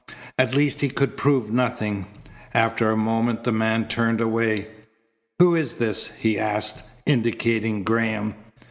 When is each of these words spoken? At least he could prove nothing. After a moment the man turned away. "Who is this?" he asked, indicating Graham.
At 0.39 0.55
least 0.55 0.81
he 0.81 0.89
could 0.89 1.15
prove 1.15 1.51
nothing. 1.53 2.07
After 2.55 2.89
a 2.89 2.97
moment 2.97 3.43
the 3.43 3.51
man 3.51 3.87
turned 3.87 4.19
away. 4.19 4.69
"Who 5.37 5.53
is 5.53 5.75
this?" 5.75 6.13
he 6.15 6.39
asked, 6.39 6.81
indicating 7.05 7.83
Graham. 7.83 8.33